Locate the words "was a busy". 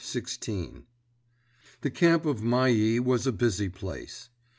2.99-3.69